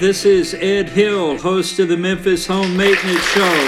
[0.00, 3.66] This is Ed Hill, host of the Memphis Home Maintenance Show.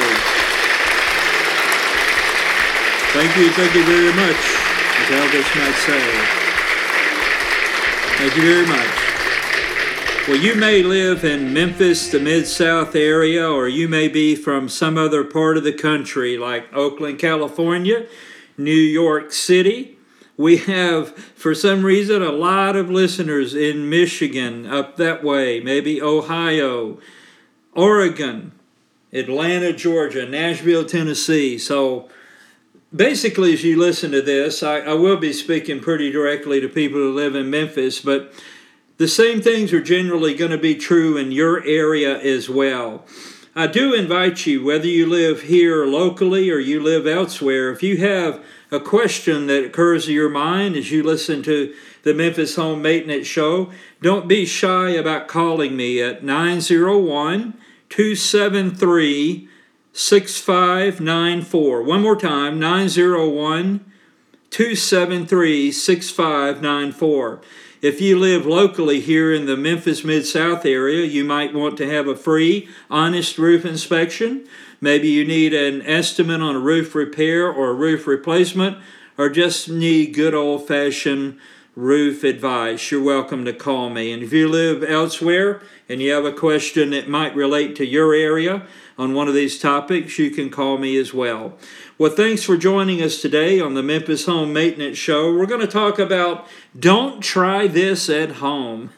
[3.13, 4.37] Thank you, thank you very much,
[4.95, 6.05] as Elvis might say.
[8.19, 10.29] Thank you very much.
[10.29, 14.69] Well, you may live in Memphis, the Mid South area, or you may be from
[14.69, 18.07] some other part of the country like Oakland, California,
[18.57, 19.98] New York City,
[20.39, 26.01] we have, for some reason, a lot of listeners in Michigan, up that way, maybe
[26.01, 26.99] Ohio,
[27.75, 28.53] Oregon,
[29.13, 31.59] Atlanta, Georgia, Nashville, Tennessee.
[31.59, 32.09] So
[32.95, 37.01] basically, as you listen to this, I, I will be speaking pretty directly to people
[37.01, 38.33] who live in Memphis, but
[38.97, 43.05] the same things are generally going to be true in your area as well.
[43.59, 47.97] I do invite you, whether you live here locally or you live elsewhere, if you
[47.97, 52.81] have a question that occurs to your mind as you listen to the Memphis Home
[52.81, 59.49] Maintenance Show, don't be shy about calling me at 901 273
[59.93, 61.83] 6594.
[61.83, 63.93] One more time 901
[64.51, 67.41] 273 6594.
[67.81, 71.89] If you live locally here in the Memphis Mid South area, you might want to
[71.89, 74.49] have a free, honest roof inspection.
[74.81, 78.79] Maybe you need an estimate on a roof repair or a roof replacement,
[79.17, 81.39] or just need good old fashioned
[81.77, 82.91] roof advice.
[82.91, 84.11] You're welcome to call me.
[84.11, 88.13] And if you live elsewhere and you have a question that might relate to your
[88.13, 88.67] area
[88.99, 91.57] on one of these topics, you can call me as well.
[91.97, 95.33] Well, thanks for joining us today on the Memphis Home Maintenance Show.
[95.33, 98.91] We're going to talk about don't try this at home.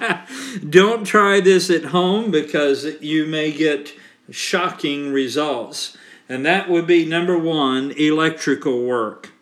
[0.68, 3.92] don't try this at home because you may get
[4.30, 5.94] shocking results.
[6.26, 9.32] And that would be number one electrical work.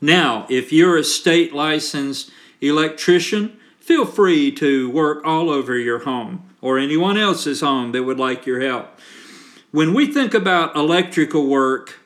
[0.00, 6.53] Now, if you're a state licensed electrician, feel free to work all over your home
[6.64, 8.88] or anyone else's home that would like your help.
[9.70, 12.00] When we think about electrical work,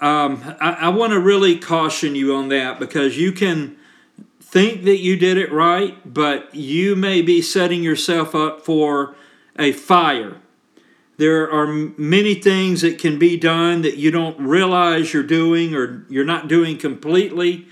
[0.00, 3.76] um, I, I want to really caution you on that because you can
[4.40, 9.14] think that you did it right, but you may be setting yourself up for
[9.58, 10.42] a fire
[11.22, 16.04] there are many things that can be done that you don't realize you're doing or
[16.08, 17.68] you're not doing completely.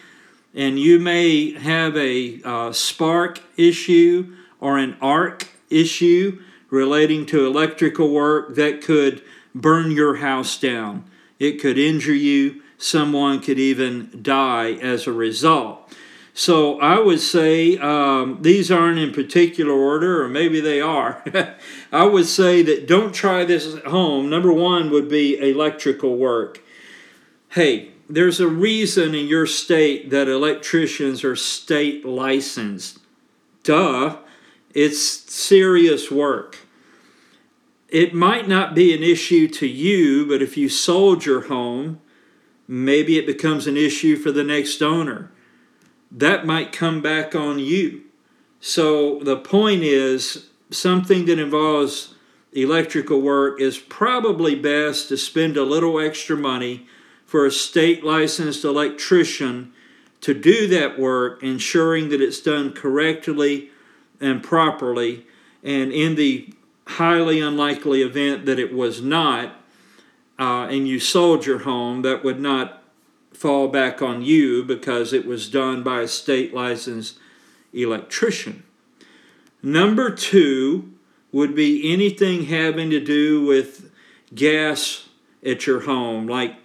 [0.55, 8.11] And you may have a uh, spark issue or an arc issue relating to electrical
[8.11, 9.23] work that could
[9.55, 11.05] burn your house down.
[11.39, 12.63] It could injure you.
[12.79, 15.93] Someone could even die as a result.
[16.33, 21.23] So I would say um, these aren't in particular order, or maybe they are.
[21.93, 24.31] I would say that don't try this at home.
[24.31, 26.63] Number one would be electrical work.
[27.51, 33.01] Hey, there's a reason in your state that electricians are state licensed.
[33.63, 34.17] Duh,
[34.75, 36.59] it's serious work.
[37.89, 42.01] It might not be an issue to you, but if you sold your home,
[42.69, 45.31] maybe it becomes an issue for the next owner
[46.11, 48.03] that might come back on you.
[48.61, 52.15] So the point is something that involves
[52.53, 56.87] electrical work is probably best to spend a little extra money
[57.25, 59.73] for a state licensed electrician
[60.21, 63.71] to do that work, ensuring that it's done correctly
[64.21, 65.27] and properly.
[65.63, 66.53] And in the
[66.87, 69.57] highly unlikely event that it was not,
[70.39, 72.83] uh, and you sold your home, that would not
[73.33, 77.19] fall back on you because it was done by a state licensed
[77.73, 78.65] electrician.
[79.63, 80.93] Number two
[81.33, 83.91] would be anything having to do with
[84.35, 85.09] gas
[85.45, 86.57] at your home, like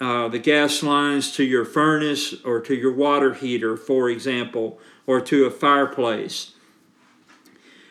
[0.00, 5.20] uh, the gas lines to your furnace or to your water heater, for example, or
[5.20, 6.52] to a fireplace.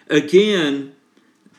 [0.09, 0.95] Again,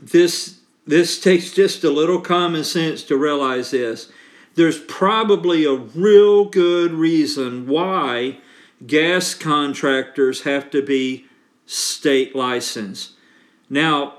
[0.00, 4.08] this this takes just a little common sense to realize this
[4.56, 8.38] there's probably a real good reason why
[8.86, 11.26] gas contractors have to be
[11.66, 13.12] state licensed.
[13.68, 14.14] Now,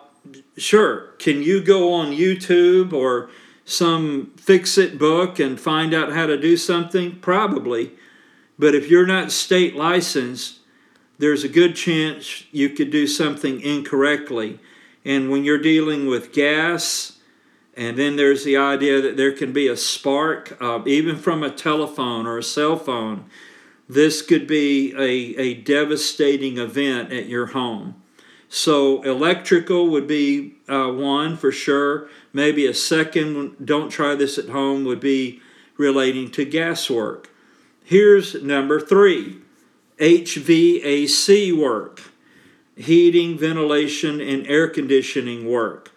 [0.56, 3.30] sure, can you go on YouTube or
[3.66, 7.20] some fix it book and find out how to do something?
[7.20, 7.92] Probably.
[8.60, 10.60] But if you're not state licensed,
[11.18, 14.60] there's a good chance you could do something incorrectly.
[15.04, 17.18] And when you're dealing with gas,
[17.76, 21.52] and then there's the idea that there can be a spark, uh, even from a
[21.52, 23.26] telephone or a cell phone.
[23.88, 28.02] This could be a, a devastating event at your home.
[28.50, 32.10] So, electrical would be uh, one for sure.
[32.34, 35.42] Maybe a second, don't try this at home, would be
[35.78, 37.30] relating to gas work.
[37.84, 39.42] Here's number three
[40.00, 42.02] HVAC work.
[42.76, 45.92] heating, ventilation, and air conditioning work.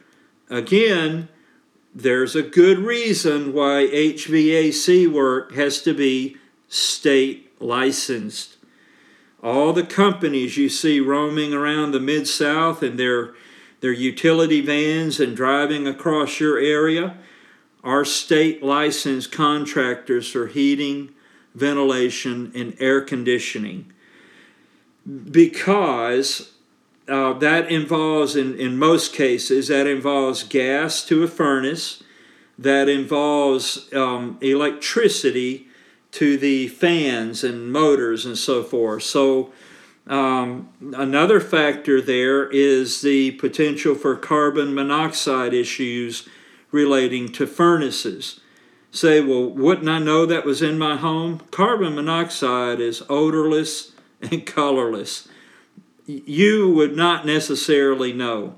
[0.49, 1.29] Again,
[1.95, 6.39] there's a good reason why HVAC work has to be
[6.69, 8.57] state licensed.
[9.43, 13.35] All the companies you see roaming around the Mid South in their,
[13.81, 17.19] their utility vans and driving across your area
[17.83, 21.11] are state licensed contractors for heating,
[21.55, 23.93] ventilation, and air conditioning.
[25.31, 26.53] Because
[27.09, 32.03] uh, that involves, in, in most cases, that involves gas to a furnace,
[32.59, 35.67] that involves um, electricity
[36.13, 39.03] to the fans and motors and so forth.
[39.03, 39.53] So,
[40.07, 46.29] um, another factor there is the potential for carbon monoxide issues
[46.73, 48.41] relating to furnaces.
[48.93, 51.41] Say, well, wouldn't I know that was in my home?
[51.51, 55.29] Carbon monoxide is odorless and colorless.
[56.07, 58.57] You would not necessarily know.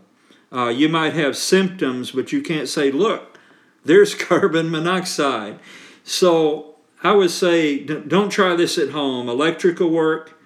[0.51, 3.39] Uh, you might have symptoms, but you can't say, look,
[3.85, 5.59] there's carbon monoxide.
[6.05, 9.29] So I would say, don't try this at home.
[9.29, 10.39] Electrical work,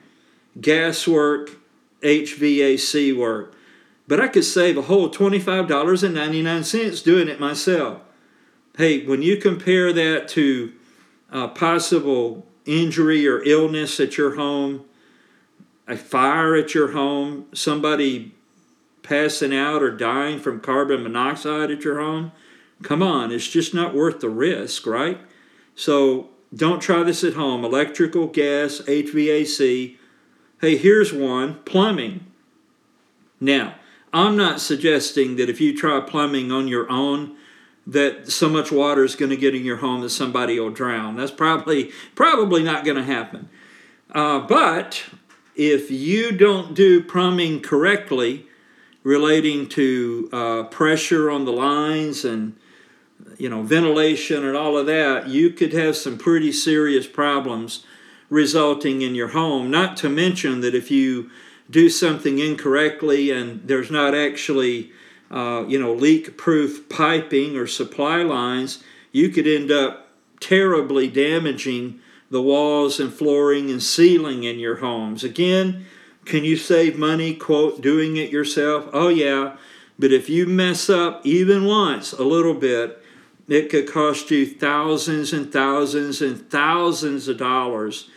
[0.60, 1.50] gas work,
[2.02, 3.54] HVAC work.
[4.08, 8.00] But I could save a whole $25.99 doing it myself.
[8.76, 10.70] Hey, when you compare that to
[11.30, 14.84] a possible injury or illness at your home,
[15.88, 18.34] a fire at your home, somebody
[19.02, 22.32] passing out or dying from carbon monoxide at your home,
[22.82, 25.20] come on, it's just not worth the risk, right?
[25.74, 27.64] So don't try this at home.
[27.64, 29.96] Electrical, gas, HVAC.
[30.60, 32.26] Hey, here's one plumbing.
[33.40, 33.76] Now,
[34.12, 37.36] I'm not suggesting that if you try plumbing on your own,
[37.86, 41.16] that so much water is going to get in your home that somebody will drown.
[41.16, 43.48] That's probably probably not going to happen.
[44.12, 45.04] Uh, but
[45.54, 48.46] if you don't do plumbing correctly,
[49.02, 52.56] relating to uh, pressure on the lines and
[53.38, 57.84] you know ventilation and all of that, you could have some pretty serious problems
[58.28, 59.70] resulting in your home.
[59.70, 61.30] Not to mention that if you
[61.70, 64.92] do something incorrectly and there's not actually
[65.30, 68.82] uh, you know leak proof piping or supply lines
[69.12, 70.08] you could end up
[70.40, 71.98] terribly damaging
[72.30, 75.86] the walls and flooring and ceiling in your homes again
[76.24, 79.56] can you save money quote doing it yourself oh yeah
[79.98, 83.02] but if you mess up even once a little bit
[83.48, 88.10] it could cost you thousands and thousands and thousands of dollars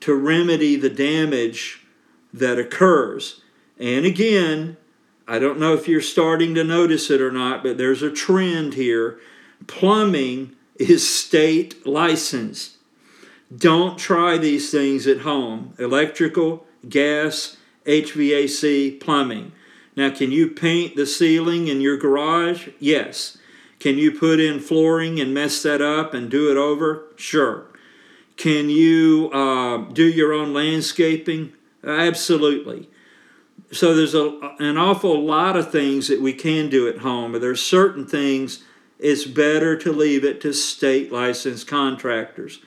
[0.00, 1.84] to remedy the damage
[2.32, 3.40] that occurs.
[3.78, 4.76] And again,
[5.28, 8.74] I don't know if you're starting to notice it or not, but there's a trend
[8.74, 9.18] here.
[9.66, 12.76] Plumbing is state licensed.
[13.54, 17.56] Don't try these things at home electrical, gas,
[17.86, 19.52] HVAC, plumbing.
[19.96, 22.68] Now, can you paint the ceiling in your garage?
[22.78, 23.38] Yes.
[23.78, 27.04] Can you put in flooring and mess that up and do it over?
[27.16, 27.66] Sure.
[28.36, 31.52] Can you uh, do your own landscaping?
[31.84, 32.88] Absolutely.
[33.72, 37.40] So there's a, an awful lot of things that we can do at home, but
[37.40, 38.62] there's certain things
[38.98, 42.60] it's better to leave it to state licensed contractors.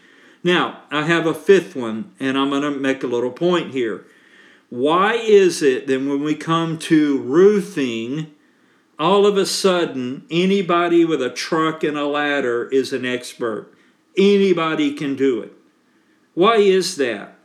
[0.43, 4.05] Now, I have a fifth one, and I'm going to make a little point here.
[4.69, 8.31] Why is it that when we come to roofing,
[8.99, 13.73] all of a sudden anybody with a truck and a ladder is an expert?
[14.15, 15.53] Anybody can do it.
[16.35, 17.38] Why is that?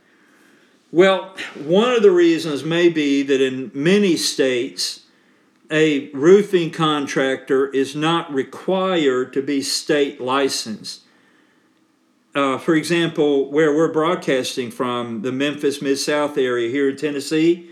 [0.91, 5.01] Well, one of the reasons may be that in many states,
[5.71, 11.01] a roofing contractor is not required to be state licensed.
[12.35, 17.71] Uh, for example, where we're broadcasting from, the Memphis Mid South area here in Tennessee,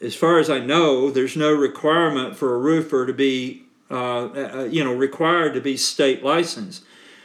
[0.00, 4.68] as far as I know, there's no requirement for a roofer to be, uh, uh,
[4.70, 6.84] you know, required to be state licensed.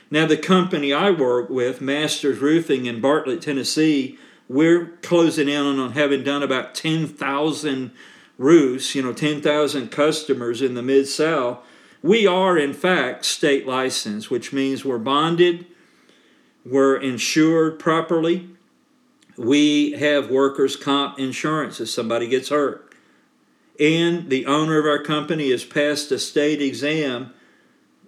[0.10, 4.18] Now, the company I work with, Masters Roofing in Bartlett, Tennessee,
[4.50, 7.92] we're closing in on having done about 10,000
[8.38, 11.60] roofs, you know, 10,000 customers in the Mid South.
[12.02, 15.66] We are, in fact, state licensed, which means we're bonded,
[16.66, 18.50] we're insured properly,
[19.36, 22.96] we have workers' comp insurance if somebody gets hurt.
[23.80, 27.34] And the owner of our company has passed a state exam.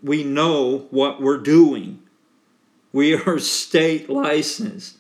[0.02, 2.02] We know what we're doing.
[2.92, 4.98] We are state licensed.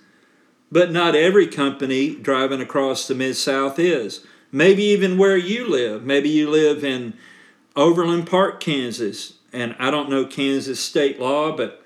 [0.72, 4.26] But not every company driving across the Mid South is.
[4.52, 6.04] Maybe even where you live.
[6.04, 7.14] Maybe you live in
[7.76, 9.34] Overland Park, Kansas.
[9.52, 11.84] And I don't know Kansas state law, but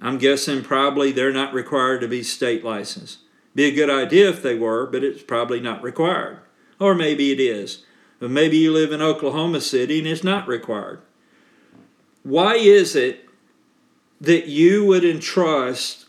[0.00, 3.18] I'm guessing probably they're not required to be state licensed.
[3.54, 6.38] Be a good idea if they were, but it's probably not required.
[6.80, 7.84] or maybe it is.
[8.18, 11.00] But maybe you live in Oklahoma City and it's not required.
[12.22, 13.28] Why is it
[14.20, 16.01] that you would entrust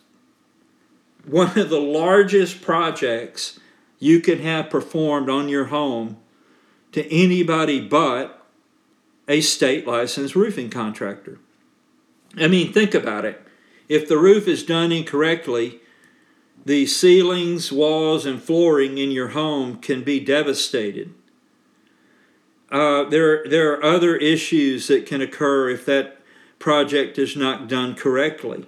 [1.25, 3.59] one of the largest projects
[3.99, 6.17] you can have performed on your home
[6.91, 8.45] to anybody but
[9.27, 11.39] a state licensed roofing contractor?
[12.37, 13.41] I mean, think about it.
[13.87, 15.79] If the roof is done incorrectly,
[16.65, 21.13] the ceilings, walls, and flooring in your home can be devastated.
[22.71, 26.19] Uh, there, there are other issues that can occur if that
[26.57, 28.65] project is not done correctly.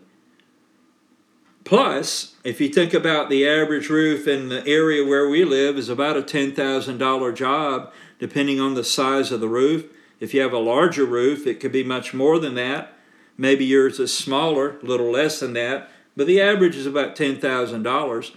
[1.65, 5.89] Plus, if you think about the average roof in the area where we live is
[5.89, 9.86] about a $10,000 job, depending on the size of the roof.
[10.19, 12.93] If you have a larger roof, it could be much more than that.
[13.38, 18.36] Maybe yours is smaller, a little less than that, but the average is about $10,000.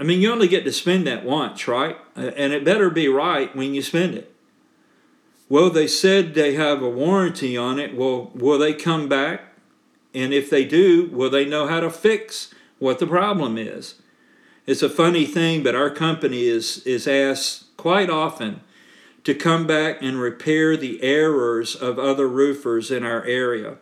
[0.00, 1.96] I mean, you only get to spend that once, right?
[2.16, 4.34] And it better be right when you spend it.
[5.48, 7.94] Well, they said they have a warranty on it.
[7.94, 9.51] Well, will they come back?
[10.14, 13.96] And if they do, will they know how to fix what the problem is?
[14.66, 18.60] It's a funny thing, but our company is, is asked quite often
[19.24, 23.78] to come back and repair the errors of other roofers in our area.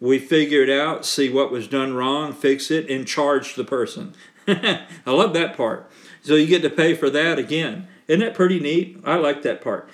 [0.00, 4.14] We figure it out, see what was done wrong, fix it, and charge the person.
[4.48, 5.90] I love that part.
[6.22, 7.88] So you get to pay for that again.
[8.06, 9.00] Isn't that pretty neat?
[9.04, 9.88] I like that part.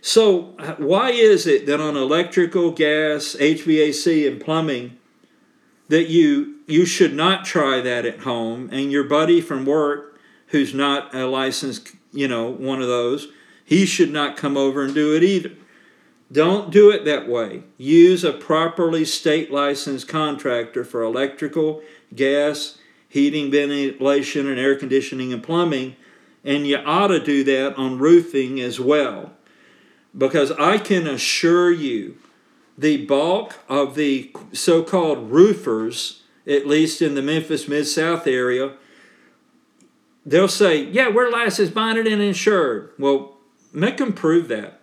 [0.00, 4.98] So, uh, why is it that on electrical, gas, HVAC, and plumbing,
[5.88, 10.72] that you you should not try that at home, and your buddy from work, who's
[10.72, 13.28] not a licensed, you know, one of those,
[13.64, 15.52] he should not come over and do it either.
[16.32, 17.62] Don't do it that way.
[17.76, 21.82] Use a properly state licensed contractor for electrical,
[22.14, 25.96] gas, heating, ventilation, and air conditioning and plumbing,
[26.42, 29.32] and you ought to do that on roofing as well.
[30.16, 32.16] Because I can assure you,
[32.76, 38.72] the bulk of the so called roofers, at least in the Memphis Mid South area,
[40.26, 42.90] they'll say, Yeah, we're licensed, bonded, and insured.
[42.98, 43.36] Well,
[43.72, 44.80] make them prove that.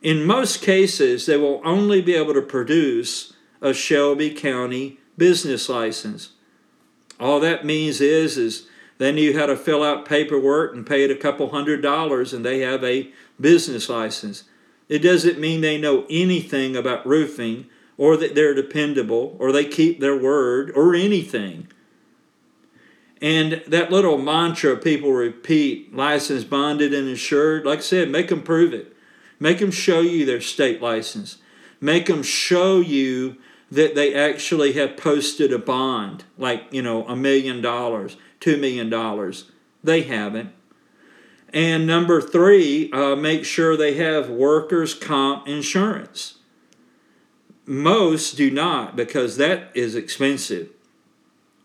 [0.00, 6.30] In most cases, they will only be able to produce a Shelby County business license.
[7.20, 8.66] All that means is, is
[8.98, 12.60] they knew how to fill out paperwork and paid a couple hundred dollars and they
[12.60, 14.44] have a business license.
[14.88, 20.00] It doesn't mean they know anything about roofing or that they're dependable or they keep
[20.00, 21.68] their word or anything.
[23.20, 28.42] And that little mantra people repeat, licensed, bonded, and insured, like I said, make them
[28.42, 28.96] prove it.
[29.38, 31.38] Make them show you their state license.
[31.80, 33.36] Make them show you
[33.70, 38.90] that they actually have posted a bond, like, you know, a million dollars, two million
[38.90, 39.50] dollars.
[39.82, 40.50] They haven't.
[41.52, 46.38] And number three, uh, make sure they have workers' comp insurance.
[47.66, 50.70] Most do not because that is expensive.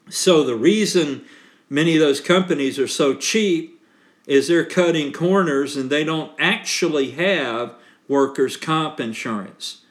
[0.10, 1.24] So the reason
[1.70, 3.82] many of those companies are so cheap
[4.28, 7.74] is they're cutting corners and they don't actually have
[8.08, 9.82] workers' comp insurance.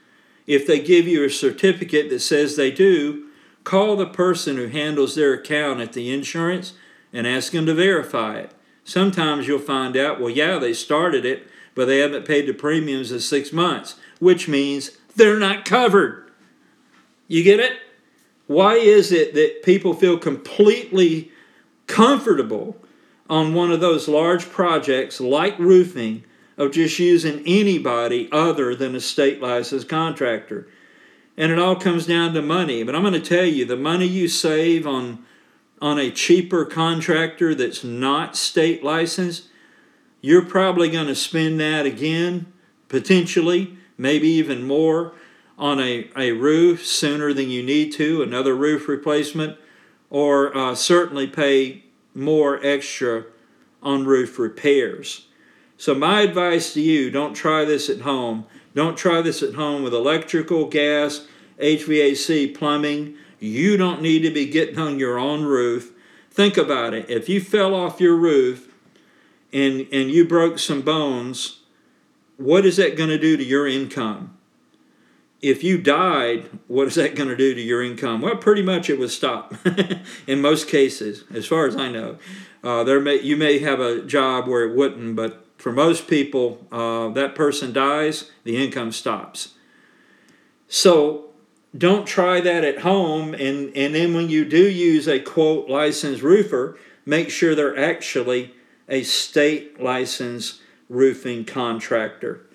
[0.46, 3.28] If they give you a certificate that says they do,
[3.64, 6.74] call the person who handles their account at the insurance
[7.12, 8.52] and ask them to verify it.
[8.87, 13.12] Sometimes you'll find out, well, yeah, they started it, but they haven't paid the premiums
[13.12, 16.31] in six months, which means they're not covered.
[17.28, 17.73] You get it?
[18.47, 21.33] Why is it that people feel completely
[21.87, 22.76] comfortable
[23.28, 26.23] on one of those large projects like roofing
[26.57, 30.69] of just using anybody other than a state licensed contractor.
[31.37, 32.83] And it all comes down to money.
[32.83, 35.25] But I'm going to tell you the money you save on,
[35.80, 39.49] on a cheaper contractor that's not state licensed,
[40.21, 42.52] you're probably going to spend that again,
[42.88, 45.12] potentially, maybe even more,
[45.59, 49.59] on a, a roof sooner than you need to, another roof replacement,
[50.11, 53.25] or uh, certainly pay more extra
[53.83, 55.26] on roof repairs.
[55.78, 58.47] So, my advice to you don't try this at home.
[58.75, 61.26] Don't try this at home with electrical, gas,
[61.59, 63.16] HVAC, plumbing.
[63.38, 65.93] You don't need to be getting on your own roof.
[66.31, 67.09] Think about it.
[67.11, 68.73] If you fell off your roof
[69.52, 71.61] and, and you broke some bones,
[72.37, 74.37] what is that going to do to your income?
[75.43, 78.23] if you died, what is that going to do to your income?
[78.23, 79.55] Well, pretty much it would stop
[80.26, 82.19] in most cases, as far as I know.
[82.64, 86.66] Uh, there may you may have a job where it wouldn't, but for most people,
[86.73, 89.55] uh, that person dies, the income stops.
[90.69, 91.31] So
[91.76, 96.23] don't try that at home, and and then when you do use a quote licensed
[96.23, 98.54] roofer, make sure they're actually
[98.88, 102.46] a state licensed roofing contractor.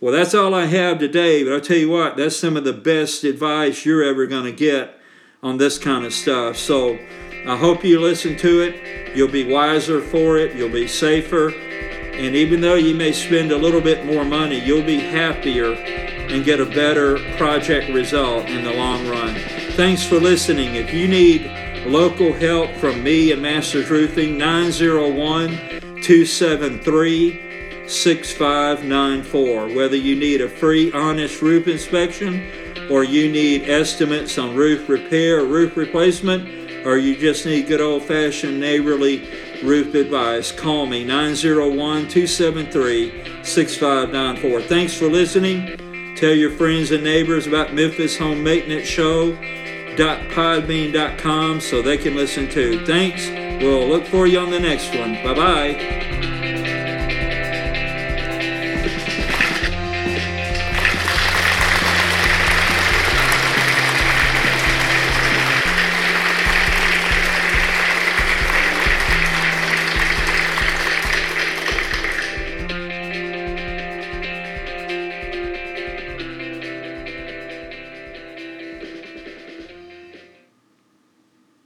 [0.00, 2.72] Well, that's all I have today, but I'll tell you what, that's some of the
[2.72, 4.98] best advice you're ever going to get
[5.42, 6.56] on this kind of stuff.
[6.56, 6.98] So
[7.46, 9.16] I hope you listen to it.
[9.16, 13.56] You'll be wiser for it, you'll be safer, and even though you may spend a
[13.56, 15.74] little bit more money, you'll be happier
[16.28, 19.34] and get a better project result in the long run.
[19.72, 20.74] Thanks for listening.
[20.74, 21.50] If you need
[21.86, 25.48] local help from me and Masters Roofing, 901
[26.02, 29.68] 273 6594.
[29.74, 32.46] Whether you need a free, honest roof inspection,
[32.90, 38.02] or you need estimates on roof repair roof replacement, or you just need good old
[38.02, 39.28] fashioned neighborly
[39.62, 44.62] roof advice, call me 901 273 6594.
[44.62, 45.87] Thanks for listening.
[46.18, 52.84] Tell your friends and neighbors about Memphis Home Maintenance Show.podbean.com so they can listen too.
[52.84, 53.28] Thanks.
[53.62, 55.14] We'll look for you on the next one.
[55.22, 56.37] Bye bye.